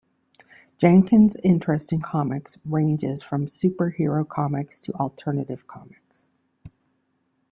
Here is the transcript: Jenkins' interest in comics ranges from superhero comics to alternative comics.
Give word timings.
Jenkins' 0.79 1.37
interest 1.43 1.93
in 1.93 2.01
comics 2.01 2.57
ranges 2.65 3.21
from 3.21 3.45
superhero 3.45 4.27
comics 4.27 4.81
to 4.81 4.93
alternative 4.95 5.67
comics. 5.67 6.31